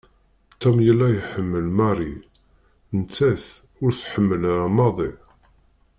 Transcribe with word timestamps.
Tom 0.61 0.77
yella 0.87 1.07
iḥemmel 1.19 1.65
Marie, 1.77 2.21
nettat 2.97 3.45
ur 3.83 3.91
t-tḥemmel 3.93 4.41
ara 4.51 4.67
maḍi. 4.77 5.11